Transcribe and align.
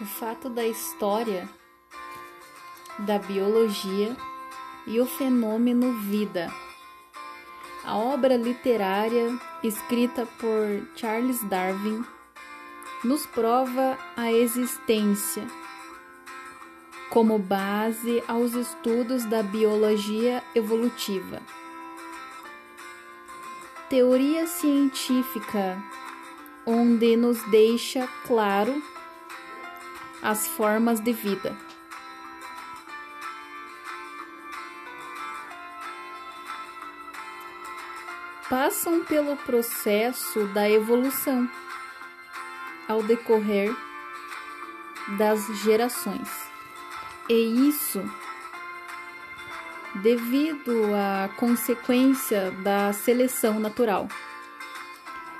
o 0.00 0.04
fato 0.04 0.48
da 0.48 0.66
história, 0.66 1.46
da 3.00 3.18
biologia 3.18 4.16
e 4.86 4.98
o 4.98 5.04
fenômeno 5.04 5.92
vida. 6.00 6.50
A 7.84 7.96
obra 7.96 8.36
literária 8.36 9.38
escrita 9.62 10.26
por 10.38 10.86
Charles 10.96 11.42
Darwin 11.44 12.04
nos 13.04 13.26
prova 13.26 13.98
a 14.16 14.32
existência 14.32 15.46
como 17.10 17.38
base 17.38 18.22
aos 18.28 18.54
estudos 18.54 19.24
da 19.24 19.42
biologia 19.42 20.42
evolutiva. 20.54 21.42
Teoria 23.88 24.46
científica 24.46 25.82
onde 26.64 27.16
nos 27.16 27.42
deixa 27.50 28.08
claro 28.26 28.80
as 30.22 30.46
formas 30.48 31.00
de 31.00 31.12
vida. 31.12 31.56
Passam 38.48 39.04
pelo 39.04 39.36
processo 39.36 40.46
da 40.48 40.68
evolução 40.68 41.48
ao 42.88 43.02
decorrer 43.02 43.74
das 45.16 45.46
gerações. 45.62 46.28
E 47.28 47.68
isso 47.68 48.02
devido 49.94 50.94
à 50.94 51.28
consequência 51.36 52.50
da 52.62 52.92
seleção 52.92 53.58
natural. 53.58 54.08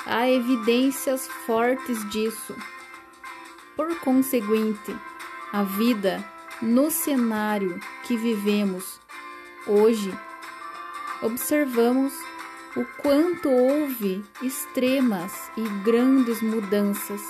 Há 0.06 0.28
evidências 0.28 1.28
fortes 1.46 2.08
disso. 2.10 2.54
Por 3.76 3.98
conseguinte, 4.00 4.94
a 5.52 5.62
vida 5.62 6.24
no 6.60 6.90
cenário 6.90 7.80
que 8.04 8.16
vivemos 8.16 9.00
hoje, 9.66 10.12
observamos 11.22 12.12
o 12.76 12.84
quanto 13.02 13.48
houve 13.48 14.24
extremas 14.42 15.50
e 15.56 15.62
grandes 15.82 16.40
mudanças 16.40 17.22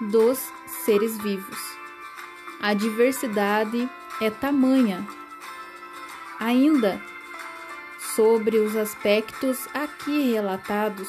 dos 0.00 0.38
seres 0.84 1.16
vivos. 1.18 1.58
A 2.60 2.74
diversidade 2.74 3.88
é 4.20 4.30
tamanha. 4.30 5.06
Ainda 6.40 7.00
sobre 8.16 8.58
os 8.58 8.74
aspectos 8.76 9.68
aqui 9.74 10.32
relatados, 10.32 11.08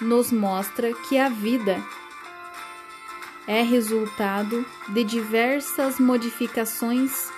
nos 0.00 0.32
mostra 0.32 0.92
que 0.92 1.18
a 1.18 1.28
vida 1.28 1.82
é 3.46 3.62
resultado 3.62 4.66
de 4.88 5.04
diversas 5.04 6.00
modificações 6.00 7.28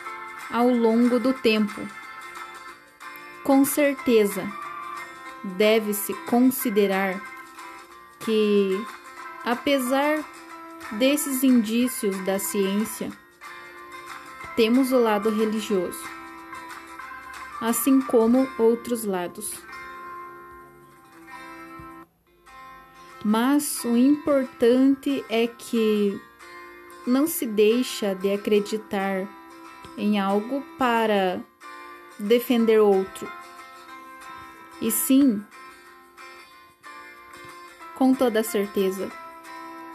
ao 0.51 0.69
longo 0.69 1.19
do 1.21 1.33
tempo. 1.33 1.81
Com 3.45 3.65
certeza, 3.65 4.51
deve-se 5.45 6.15
considerar 6.27 7.21
que, 8.21 8.85
apesar 9.45 10.25
desses 10.93 11.45
indícios 11.45 12.17
da 12.25 12.39
ciência, 12.39 13.11
temos 14.57 14.93
o 14.93 14.99
lado 14.99 15.31
religioso, 15.31 16.03
assim 17.61 18.01
como 18.01 18.49
outros 18.59 19.05
lados. 19.05 19.53
Mas 23.25 23.85
o 23.85 23.97
importante 23.97 25.25
é 25.29 25.47
que 25.47 26.21
não 27.07 27.27
se 27.27 27.47
deixa 27.47 28.15
de 28.15 28.33
acreditar 28.33 29.27
em 29.97 30.21
algo 30.21 30.63
para 30.79 31.41
defender 32.19 32.79
outro. 32.79 33.31
E 34.81 34.91
sim, 34.91 35.45
com 37.97 38.15
toda 38.15 38.45
certeza, 38.45 39.11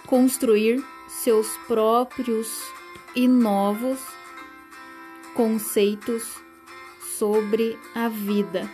construir 0.05 0.83
seus 1.07 1.55
próprios 1.67 2.61
e 3.15 3.27
novos 3.27 3.99
conceitos 5.33 6.37
sobre 7.17 7.79
a 7.95 8.09
vida. 8.09 8.69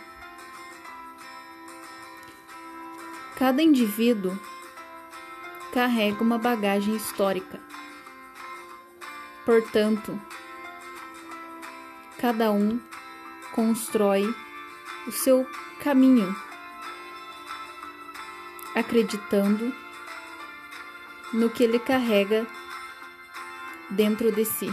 Cada 3.39 3.61
indivíduo 3.61 4.37
carrega 5.71 6.21
uma 6.21 6.37
bagagem 6.37 6.93
histórica. 6.93 7.57
Portanto, 9.45 10.19
cada 12.19 12.51
um 12.51 12.77
constrói 13.53 14.35
o 15.07 15.11
seu 15.13 15.47
caminho, 15.81 16.35
acreditando 18.75 19.73
no 21.31 21.49
que 21.49 21.63
ele 21.63 21.79
carrega 21.79 22.45
dentro 23.89 24.33
de 24.33 24.43
si. 24.43 24.69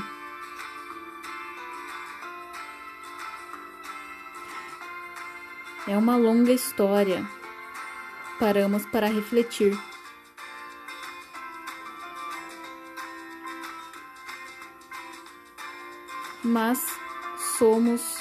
É 5.87 5.97
uma 5.97 6.17
longa 6.17 6.51
história 6.51 7.25
paramos 8.39 8.85
para 8.87 9.09
refletir. 9.09 9.79
Mas 16.43 16.81
somos 17.59 18.19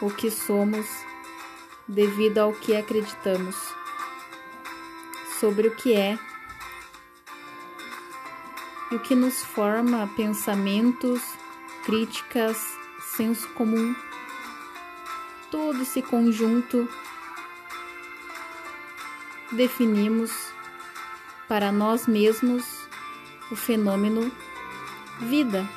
o 0.00 0.10
que 0.10 0.30
somos 0.30 0.86
devido 1.86 2.38
ao 2.38 2.52
que 2.52 2.76
acreditamos 2.76 3.56
sobre 5.38 5.68
o 5.68 5.76
que 5.76 5.94
é 5.94 6.18
e 8.90 8.96
o 8.96 9.00
que 9.00 9.14
nos 9.14 9.42
forma 9.42 10.10
pensamentos, 10.16 11.22
críticas, 11.84 12.58
senso 13.16 13.48
comum, 13.50 13.94
todo 15.50 15.82
esse 15.82 16.02
conjunto 16.02 16.88
definimos 19.52 20.30
para 21.48 21.72
nós 21.72 22.06
mesmos 22.06 22.64
o 23.50 23.56
fenômeno 23.56 24.30
vida. 25.20 25.68